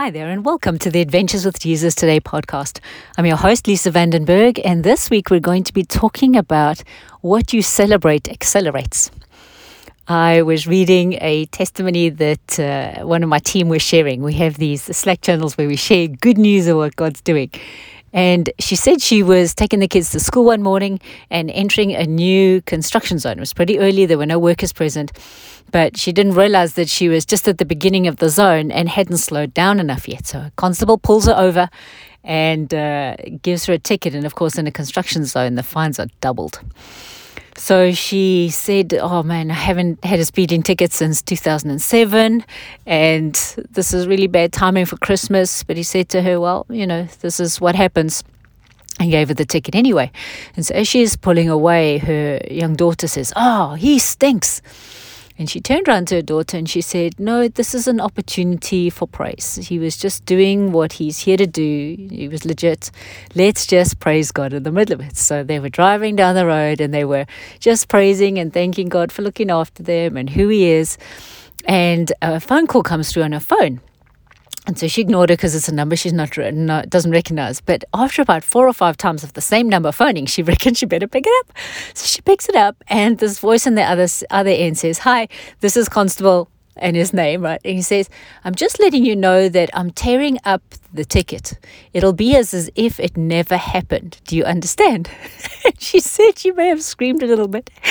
[0.00, 2.78] Hi there, and welcome to the Adventures with Jesus Today podcast.
[3.16, 6.84] I'm your host, Lisa Vandenberg, and this week we're going to be talking about
[7.20, 9.10] what you celebrate accelerates.
[10.06, 14.22] I was reading a testimony that uh, one of my team was sharing.
[14.22, 17.50] We have these Slack channels where we share good news of what God's doing.
[18.18, 20.98] And she said she was taking the kids to school one morning
[21.30, 23.34] and entering a new construction zone.
[23.34, 25.12] It was pretty early, there were no workers present,
[25.70, 28.88] but she didn't realize that she was just at the beginning of the zone and
[28.88, 30.26] hadn't slowed down enough yet.
[30.26, 31.70] So a constable pulls her over
[32.24, 34.16] and uh, gives her a ticket.
[34.16, 36.58] And of course, in a construction zone, the fines are doubled.
[37.58, 42.44] So she said, Oh man, I haven't had a speeding ticket since 2007,
[42.86, 43.34] and
[43.72, 45.64] this is really bad timing for Christmas.
[45.64, 48.22] But he said to her, Well, you know, this is what happens.
[49.00, 50.10] And gave her the ticket anyway.
[50.56, 54.62] And so as she is pulling away, her young daughter says, Oh, he stinks.
[55.38, 58.90] And she turned around to her daughter and she said, No, this is an opportunity
[58.90, 59.54] for praise.
[59.54, 61.96] He was just doing what he's here to do.
[62.10, 62.90] He was legit.
[63.36, 65.16] Let's just praise God in the middle of it.
[65.16, 67.26] So they were driving down the road and they were
[67.60, 70.98] just praising and thanking God for looking after them and who He is.
[71.66, 73.80] And a phone call comes through on her phone.
[74.68, 77.58] And so she ignored it because it's a number she's not, not doesn't recognize.
[77.62, 80.84] But after about four or five times of the same number phoning, she reckons she
[80.84, 81.56] better pick it up.
[81.94, 85.26] So she picks it up, and this voice on the other other end says, "Hi,
[85.60, 86.48] this is Constable."
[86.80, 87.60] And his name, right?
[87.64, 88.08] And he says,
[88.44, 91.58] I'm just letting you know that I'm tearing up the ticket.
[91.92, 94.20] It'll be as, as if it never happened.
[94.28, 95.10] Do you understand?
[95.80, 97.70] she said she may have screamed a little bit,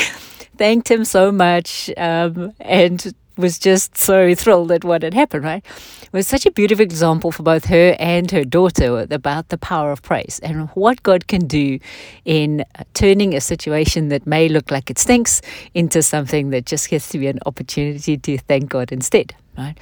[0.58, 5.64] thanked him so much, um, and was just so thrilled at what had happened, right?
[6.02, 9.92] It was such a beautiful example for both her and her daughter about the power
[9.92, 11.80] of praise and what God can do
[12.26, 15.42] in turning a situation that may look like it stinks
[15.74, 19.78] into something that just gets to be an opportunity to thank God instead, right?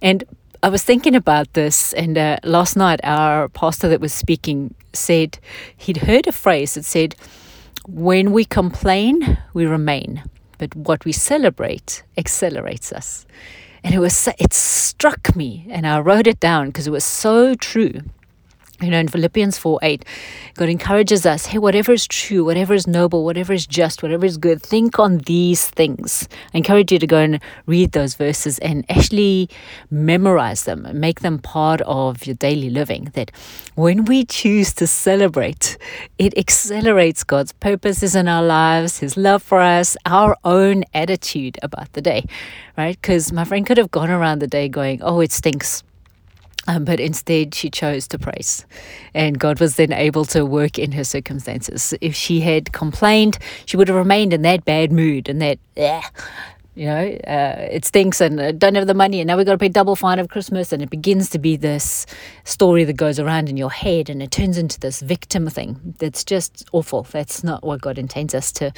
[0.00, 0.24] And
[0.62, 5.38] I was thinking about this, and uh, last night our pastor that was speaking said
[5.76, 7.14] he'd heard a phrase that said,
[7.86, 10.22] When we complain, we remain
[10.58, 13.26] but what we celebrate accelerates us.
[13.82, 17.54] And it was it struck me, and I wrote it down because it was so
[17.54, 18.00] true.
[18.84, 20.04] You know, in Philippians 4 8,
[20.54, 24.36] God encourages us hey, whatever is true, whatever is noble, whatever is just, whatever is
[24.36, 26.28] good, think on these things.
[26.52, 29.48] I encourage you to go and read those verses and actually
[29.90, 33.10] memorize them, make them part of your daily living.
[33.14, 33.30] That
[33.74, 35.78] when we choose to celebrate,
[36.18, 41.92] it accelerates God's purposes in our lives, His love for us, our own attitude about
[41.94, 42.26] the day,
[42.76, 43.00] right?
[43.00, 45.82] Because my friend could have gone around the day going, oh, it stinks
[46.66, 48.64] um, but instead, she chose to praise.
[49.14, 51.94] And God was then able to work in her circumstances.
[52.00, 55.58] If she had complained, she would have remained in that bad mood and that,
[56.74, 59.52] you know, uh, it stinks and uh, don't have the money and now we've got
[59.52, 60.72] to pay double fine of Christmas.
[60.72, 62.04] And it begins to be this
[62.44, 66.24] story that goes around in your head and it turns into this victim thing that's
[66.24, 67.04] just awful.
[67.04, 68.72] That's not what God intends us to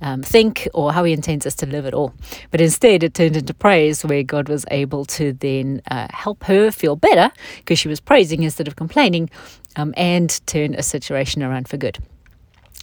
[0.00, 2.14] um, think or how He intends us to live at all.
[2.50, 6.70] But instead, it turned into praise where God was able to then uh, help her
[6.70, 9.28] feel better because she was praising instead of complaining
[9.76, 11.98] um, and turn a situation around for good.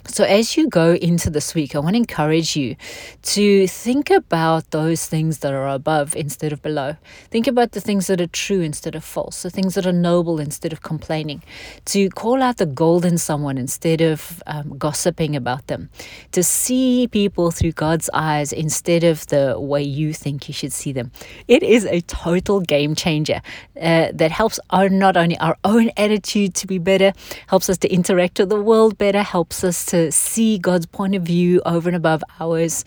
[0.10, 2.78] So, as you go into this week, I want to encourage you
[3.24, 6.96] to think about those things that are above instead of below.
[7.30, 10.40] Think about the things that are true instead of false, the things that are noble
[10.40, 11.44] instead of complaining,
[11.86, 15.90] to call out the gold in someone instead of um, gossiping about them,
[16.32, 20.94] to see people through God's eyes instead of the way you think you should see
[20.94, 21.12] them.
[21.50, 23.42] It is a total game changer
[23.80, 27.12] uh, that helps our, not only our own attitude to be better,
[27.48, 31.16] helps us to interact with the world better, helps us to to see God's point
[31.16, 32.86] of view over and above ours.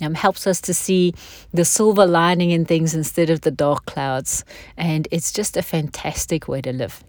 [0.00, 1.14] Um, helps us to see
[1.54, 4.44] the silver lining in things instead of the dark clouds.
[4.76, 7.04] And it's just a fantastic way to live.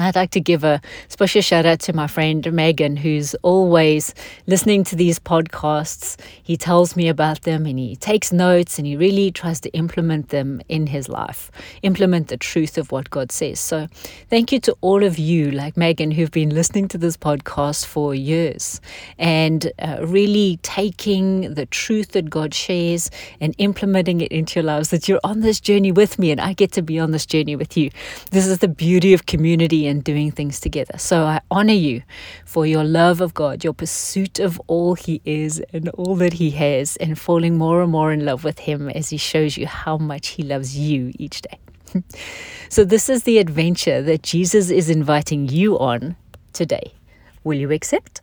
[0.00, 4.14] I'd like to give a special shout out to my friend Megan, who's always
[4.46, 6.16] listening to these podcasts.
[6.40, 10.28] He tells me about them and he takes notes and he really tries to implement
[10.28, 11.50] them in his life,
[11.82, 13.58] implement the truth of what God says.
[13.58, 13.88] So,
[14.30, 18.14] thank you to all of you, like Megan, who've been listening to this podcast for
[18.14, 18.80] years
[19.18, 23.10] and uh, really taking the truth that God shares
[23.40, 24.90] and implementing it into your lives.
[24.90, 27.56] That you're on this journey with me and I get to be on this journey
[27.56, 27.90] with you.
[28.30, 30.98] This is the beauty of community and doing things together.
[30.98, 32.02] So I honor you
[32.44, 36.50] for your love of God, your pursuit of all He is and all that He
[36.50, 39.98] has, and falling more and more in love with Him as He shows you how
[39.98, 41.58] much He loves you each day.
[42.68, 46.16] so, this is the adventure that Jesus is inviting you on
[46.52, 46.92] today.
[47.44, 48.20] Will you accept?